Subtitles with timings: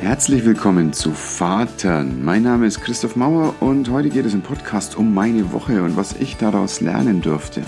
[0.00, 2.24] Herzlich willkommen zu Vatern.
[2.24, 5.94] Mein Name ist Christoph Mauer und heute geht es im Podcast um meine Woche und
[5.94, 7.62] was ich daraus lernen durfte.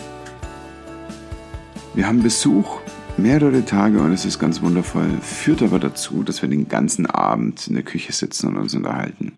[1.92, 2.80] Wir haben Besuch,
[3.18, 7.68] mehrere Tage und es ist ganz wundervoll, führt aber dazu, dass wir den ganzen Abend
[7.68, 9.36] in der Küche sitzen und uns unterhalten.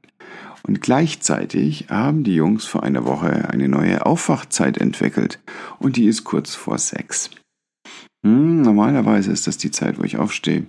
[0.63, 5.41] Und gleichzeitig haben die Jungs vor einer Woche eine neue Aufwachzeit entwickelt
[5.81, 7.31] und die ist kurz vor sechs.
[8.25, 10.67] Hm, normalerweise ist das die Zeit, wo ich aufstehe,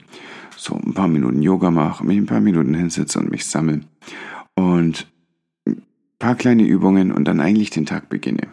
[0.58, 3.82] so ein paar Minuten Yoga mache, mich ein paar Minuten hinsitze und mich sammle
[4.56, 5.08] und
[5.68, 5.84] ein
[6.20, 8.50] paar kleine Übungen und dann eigentlich den Tag beginne.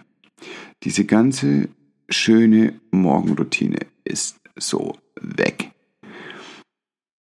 [0.82, 1.68] Diese ganze
[2.08, 5.70] schöne Morgenroutine ist so weg.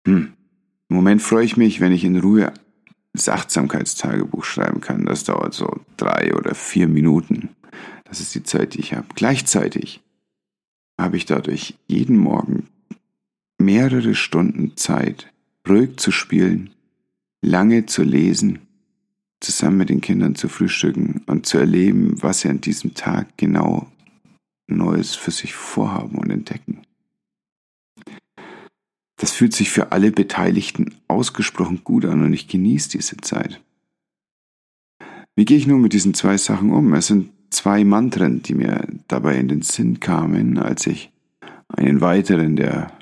[0.07, 0.33] Hm.
[0.89, 2.53] Im Moment freue ich mich, wenn ich in Ruhe
[3.13, 5.05] das Achtsamkeitstagebuch schreiben kann.
[5.05, 7.51] Das dauert so drei oder vier Minuten.
[8.05, 9.07] Das ist die Zeit, die ich habe.
[9.15, 10.01] Gleichzeitig
[10.99, 12.69] habe ich dadurch jeden Morgen
[13.61, 15.33] mehrere Stunden Zeit,
[15.69, 16.71] ruhig zu spielen,
[17.43, 18.61] lange zu lesen,
[19.41, 23.87] zusammen mit den Kindern zu frühstücken und zu erleben, was sie an diesem Tag genau
[24.67, 26.83] Neues für sich vorhaben und entdecken.
[29.17, 33.61] Das fühlt sich für alle Beteiligten ausgesprochen gut an und ich genieße diese Zeit.
[35.37, 36.95] Wie gehe ich nun mit diesen zwei Sachen um?
[36.95, 41.11] Es sind zwei Mantren, die mir dabei in den Sinn kamen, als ich
[41.69, 42.93] einen weiteren, der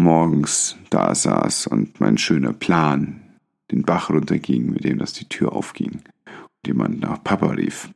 [0.00, 3.20] morgens da saß und mein schöner Plan
[3.70, 7.90] den Bach runterging, mit dem das die Tür aufging und jemand nach Papa rief.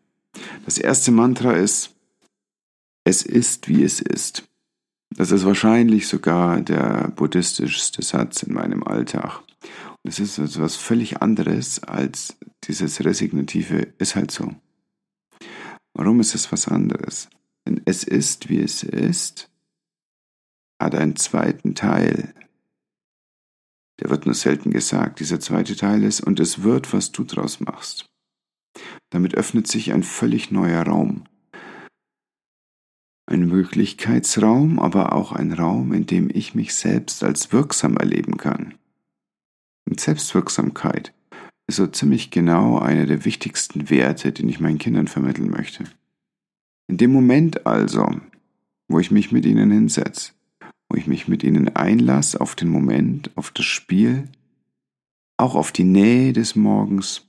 [0.64, 1.94] Das erste Mantra ist,
[3.04, 4.44] es ist wie es ist.
[5.10, 9.42] Das ist wahrscheinlich sogar der buddhistischste Satz in meinem Alltag.
[10.02, 14.54] Und es ist etwas völlig anderes als dieses resignative ist halt so.
[15.92, 17.28] Warum ist es was anderes?
[17.66, 19.50] Denn es ist, wie es ist,
[20.84, 22.34] hat einen zweiten Teil.
[24.00, 25.18] Der wird nur selten gesagt.
[25.20, 28.06] Dieser zweite Teil ist, und es wird, was du draus machst.
[29.10, 31.24] Damit öffnet sich ein völlig neuer Raum.
[33.26, 38.74] Ein Möglichkeitsraum, aber auch ein Raum, in dem ich mich selbst als wirksam erleben kann.
[39.88, 41.14] Und Selbstwirksamkeit
[41.66, 45.84] ist so ziemlich genau einer der wichtigsten Werte, den ich meinen Kindern vermitteln möchte.
[46.88, 48.20] In dem Moment also,
[48.88, 50.32] wo ich mich mit ihnen hinsetze,
[50.94, 54.28] wo ich mich mit ihnen einlasse auf den Moment, auf das Spiel,
[55.36, 57.26] auch auf die Nähe des Morgens,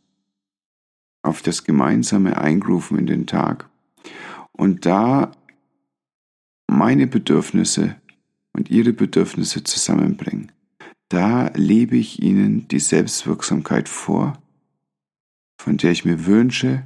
[1.23, 3.67] auf das gemeinsame Eingrooven in den Tag
[4.51, 5.31] und da
[6.67, 7.95] meine Bedürfnisse
[8.53, 10.51] und ihre Bedürfnisse zusammenbringen.
[11.09, 14.37] Da lebe ich ihnen die Selbstwirksamkeit vor,
[15.59, 16.85] von der ich mir wünsche,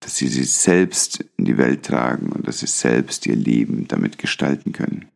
[0.00, 4.16] dass sie sie selbst in die Welt tragen und dass sie selbst ihr Leben damit
[4.16, 5.10] gestalten können.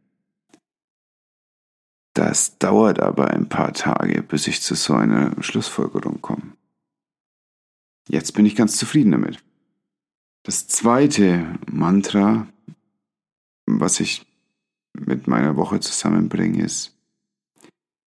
[2.14, 6.56] Das dauert aber ein paar Tage, bis ich zu so einer Schlussfolgerung komme.
[8.08, 9.42] Jetzt bin ich ganz zufrieden damit.
[10.42, 12.48] Das zweite Mantra
[13.78, 14.26] was ich
[14.92, 16.96] mit meiner Woche zusammenbringe, ist,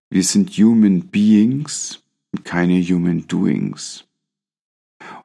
[0.09, 4.05] wir sind Human Beings und keine Human Doings.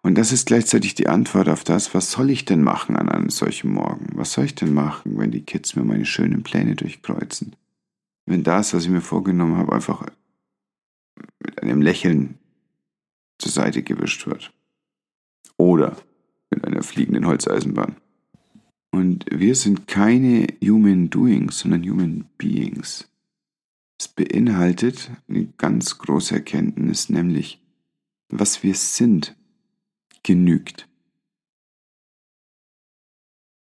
[0.02, 3.30] Und das ist gleichzeitig die Antwort auf das, was soll ich denn machen an einem
[3.30, 4.08] solchen Morgen?
[4.14, 7.54] Was soll ich denn machen, wenn die Kids mir meine schönen Pläne durchkreuzen?
[8.28, 10.04] Wenn das, was ich mir vorgenommen habe, einfach
[11.38, 12.38] mit einem Lächeln
[13.38, 14.52] zur Seite gewischt wird.
[15.56, 15.96] Oder
[16.50, 17.96] mit einer fliegenden Holzeisenbahn.
[18.90, 23.08] Und wir sind keine Human Doings, sondern Human Beings.
[23.98, 27.62] Es beinhaltet eine ganz große Erkenntnis, nämlich,
[28.28, 29.36] was wir sind,
[30.22, 30.86] genügt.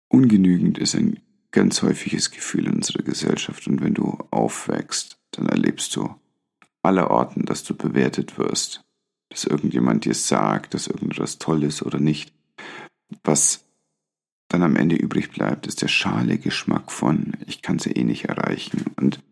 [0.09, 1.21] Ungenügend ist ein
[1.57, 3.67] ganz häufiges Gefühl in unserer Gesellschaft.
[3.67, 6.15] Und wenn du aufwächst, dann erlebst du
[6.83, 8.85] allerorten, dass du bewertet wirst,
[9.31, 12.35] dass irgendjemand dir sagt, dass irgendetwas toll ist oder nicht,
[13.25, 13.65] was
[14.49, 18.27] dann am Ende übrig bleibt, ist der schale Geschmack von, ich kann sie eh nicht
[18.27, 18.85] erreichen.
[18.97, 19.23] Und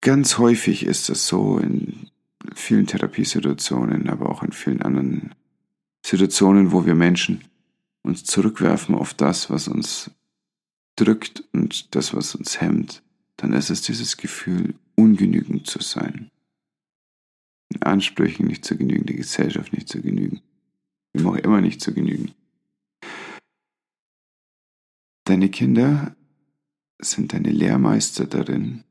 [0.00, 2.10] ganz häufig ist es so in
[2.56, 5.32] vielen Therapiesituationen, aber auch in vielen anderen
[6.04, 7.44] Situationen, wo wir Menschen
[8.02, 10.10] uns zurückwerfen auf das, was uns
[10.96, 13.02] drückt und das, was uns hemmt,
[13.36, 16.30] dann ist es dieses Gefühl, ungenügend zu sein.
[17.68, 20.40] In Ansprüchen nicht zu genügen, die Gesellschaft nicht zu genügen,
[21.12, 22.32] wem auch immer nicht zu genügen.
[25.24, 26.16] Deine Kinder
[26.98, 28.84] sind deine Lehrmeister darin,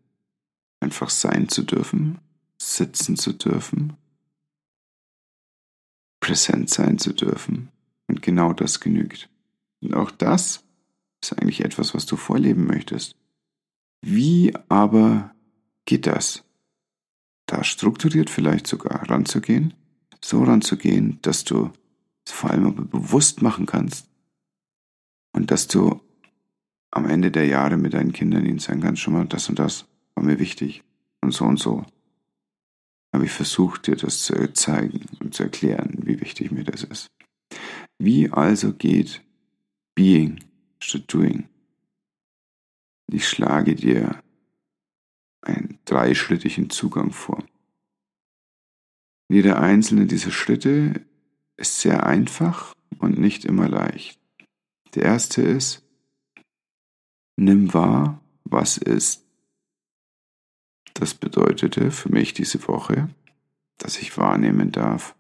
[0.82, 2.20] einfach sein zu dürfen,
[2.62, 3.94] sitzen zu dürfen,
[6.20, 7.70] präsent sein zu dürfen.
[8.08, 9.30] Und genau das genügt.
[9.82, 10.65] Und auch das
[11.32, 13.16] ist eigentlich etwas, was du vorleben möchtest.
[14.02, 15.34] Wie aber
[15.86, 16.46] geht das?
[17.46, 19.74] da strukturiert vielleicht sogar ranzugehen,
[20.24, 21.72] so ranzugehen, dass du
[22.26, 24.10] es vor allem aber bewusst machen kannst
[25.34, 26.02] und dass du
[26.92, 29.86] am Ende der Jahre mit deinen Kindern ihnen sagen kannst, schon mal, das und das
[30.16, 30.84] war mir wichtig
[31.22, 31.86] und so und so.
[33.14, 37.08] Habe ich versucht, dir das zu zeigen und zu erklären, wie wichtig mir das ist.
[37.98, 39.24] Wie also geht
[39.94, 40.40] Being
[41.08, 41.50] Doing?
[43.08, 44.22] Ich schlage dir
[45.42, 47.44] einen dreischrittigen Zugang vor.
[49.30, 51.06] Jeder einzelne dieser Schritte
[51.58, 54.20] ist sehr einfach und nicht immer leicht.
[54.94, 55.84] Der erste ist,
[57.36, 59.26] nimm wahr, was ist.
[60.94, 63.10] Das bedeutete für mich diese Woche,
[63.78, 65.16] dass ich wahrnehmen darf,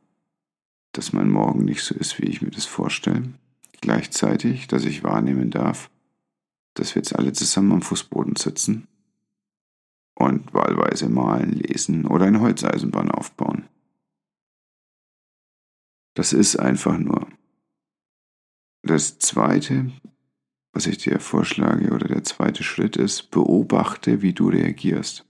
[0.93, 3.33] dass mein Morgen nicht so ist, wie ich mir das vorstelle.
[3.85, 5.91] Gleichzeitig, dass ich wahrnehmen darf,
[6.73, 8.87] dass wir jetzt alle zusammen am Fußboden sitzen
[10.15, 13.69] und wahlweise malen, lesen oder eine Holzeisenbahn aufbauen.
[16.15, 17.27] Das ist einfach nur.
[18.81, 19.91] Das Zweite,
[20.73, 25.27] was ich dir vorschlage, oder der zweite Schritt ist, beobachte, wie du reagierst.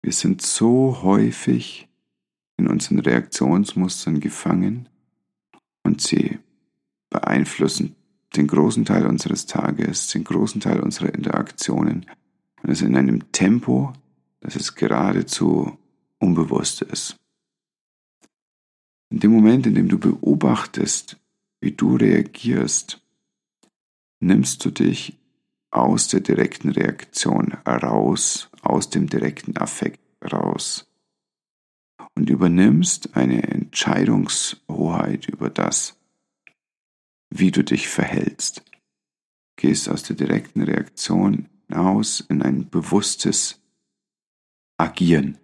[0.00, 1.88] Wir sind so häufig
[2.56, 4.88] in unseren Reaktionsmustern gefangen
[5.82, 6.38] und sie
[7.16, 7.96] beeinflussen
[8.36, 12.06] den großen Teil unseres Tages, den großen Teil unserer Interaktionen
[12.62, 13.94] und es in einem Tempo,
[14.40, 15.78] das es geradezu
[16.18, 17.16] unbewusst ist.
[19.10, 21.16] In dem Moment, in dem du beobachtest,
[21.60, 23.00] wie du reagierst,
[24.20, 25.18] nimmst du dich
[25.70, 30.00] aus der direkten Reaktion heraus, aus dem direkten Affekt
[30.32, 30.86] raus
[32.14, 35.96] und übernimmst eine Entscheidungshoheit über das,
[37.30, 38.62] wie du dich verhältst.
[39.56, 43.60] Gehst aus der direkten Reaktion hinaus in ein bewusstes
[44.78, 45.38] Agieren.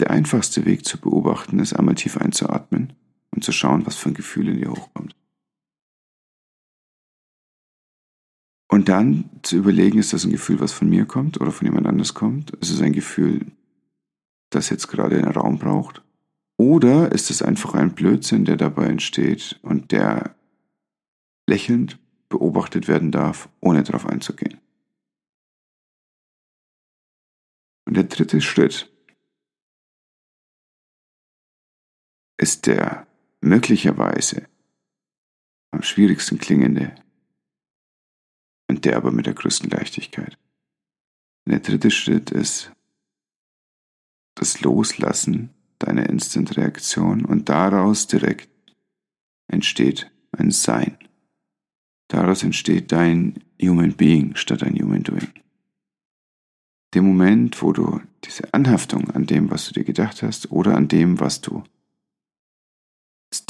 [0.00, 2.94] Der einfachste Weg zu beobachten ist einmal tief einzuatmen
[3.30, 5.14] und zu schauen, was für ein Gefühl in dir hochkommt.
[8.68, 11.86] Und dann zu überlegen, ist das ein Gefühl, was von mir kommt oder von jemand
[11.86, 12.52] anders kommt?
[12.52, 13.52] Ist es ein Gefühl,
[14.50, 16.02] das jetzt gerade einen Raum braucht?
[16.62, 20.36] Oder ist es einfach ein Blödsinn, der dabei entsteht und der
[21.48, 21.98] lächelnd
[22.28, 24.60] beobachtet werden darf, ohne darauf einzugehen?
[27.84, 28.92] Und der dritte Schritt
[32.36, 33.08] ist der
[33.40, 34.48] möglicherweise
[35.72, 36.94] am schwierigsten klingende
[38.68, 40.38] und der aber mit der größten Leichtigkeit.
[41.44, 42.70] Und der dritte Schritt ist
[44.36, 45.52] das Loslassen
[45.82, 48.48] deiner Instant-Reaktion und daraus direkt
[49.48, 50.96] entsteht ein Sein.
[52.08, 55.32] Daraus entsteht dein Human Being statt ein Human Doing.
[56.94, 60.88] Dem Moment, wo du diese Anhaftung an dem, was du dir gedacht hast oder an
[60.88, 61.64] dem, was du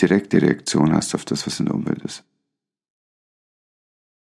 [0.01, 2.25] direkte Reaktion hast auf das, was in der Umwelt ist.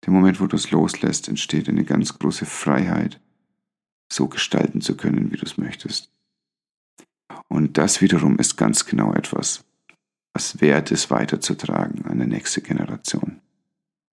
[0.06, 3.20] Der Moment, wo du es loslässt, entsteht eine ganz große Freiheit,
[4.12, 6.12] so gestalten zu können, wie du es möchtest.
[7.50, 9.64] Und das wiederum ist ganz genau etwas,
[10.34, 13.42] was wert ist, weiterzutragen an die nächste Generation.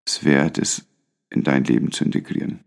[0.06, 0.86] Es wert ist,
[1.30, 2.64] in dein Leben zu integrieren.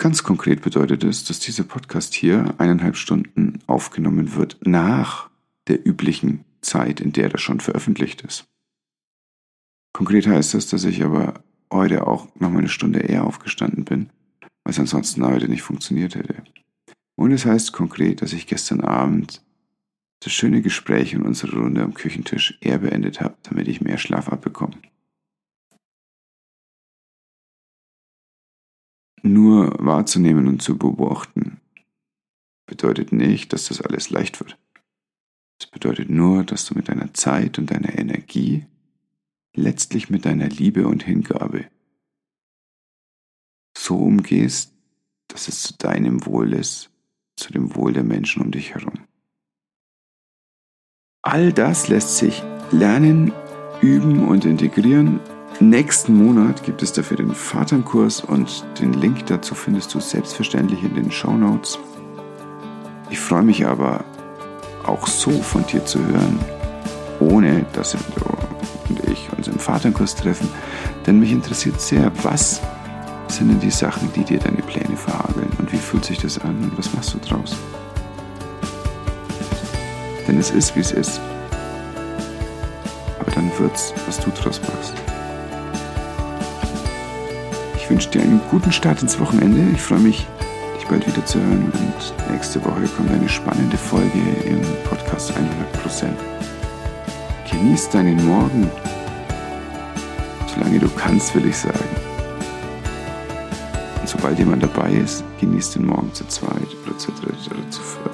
[0.00, 5.28] Ganz konkret bedeutet es, dass dieser Podcast hier eineinhalb Stunden aufgenommen wird nach
[5.66, 8.46] der üblichen Zeit, in der er schon veröffentlicht ist.
[9.92, 11.42] Konkret heißt das, dass ich aber
[11.72, 14.10] heute auch noch eine Stunde eher aufgestanden bin,
[14.68, 16.42] es ansonsten heute nicht funktioniert hätte.
[17.16, 19.42] Und es heißt konkret, dass ich gestern Abend
[20.20, 24.28] das schöne Gespräch in unserer Runde am Küchentisch eher beendet habe, damit ich mehr Schlaf
[24.28, 24.76] abbekomme.
[29.22, 31.60] Nur wahrzunehmen und zu beobachten
[32.66, 34.58] bedeutet nicht, dass das alles leicht wird.
[35.60, 38.66] Es bedeutet nur, dass du mit deiner Zeit und deiner Energie,
[39.54, 41.66] letztlich mit deiner Liebe und Hingabe,
[43.88, 44.72] so umgehst,
[45.28, 46.90] dass es zu deinem Wohl ist,
[47.36, 49.00] zu dem Wohl der Menschen um dich herum.
[51.22, 53.32] All das lässt sich lernen,
[53.80, 55.20] üben und integrieren
[55.60, 60.94] Nächsten Monat gibt es dafür den Vaternkurs und den Link dazu findest du selbstverständlich in
[60.94, 61.80] den Show Notes.
[63.10, 64.04] Ich freue mich aber
[64.86, 66.38] auch so von dir zu hören,
[67.18, 67.98] ohne dass du
[68.88, 70.48] und ich uns im Vaternkurs treffen,
[71.06, 72.62] denn mich interessiert sehr, was
[73.30, 76.56] sind denn die Sachen, die dir deine Pläne verhageln und wie fühlt sich das an
[76.62, 77.56] und was machst du draus?
[80.26, 81.20] Denn es ist, wie es ist.
[83.18, 84.94] Aber dann wird's, was du draus machst.
[87.76, 89.74] Ich wünsche dir einen guten Start ins Wochenende.
[89.74, 90.26] Ich freue mich,
[90.76, 91.72] dich bald wieder zu hören.
[91.72, 96.08] Und nächste Woche kommt eine spannende Folge im Podcast 100%.
[97.50, 98.70] Genieß deinen Morgen.
[100.54, 102.07] Solange du kannst, will ich sagen.
[104.18, 108.10] Sobald jemand dabei ist, genieß den Morgen zu zweit oder zu dritt oder zu viert.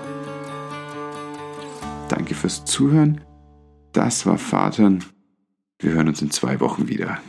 [2.11, 3.23] Danke fürs Zuhören.
[3.93, 5.03] Das war Vatern.
[5.79, 7.21] Wir hören uns in zwei Wochen wieder.